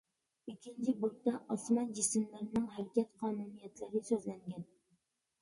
[0.51, 4.69] ئىككىنچى بابىدا ئاسمان جىسىملىرىنىڭ ھەرىكەت قانۇنىيەتلىرى سۆزلەنگەن.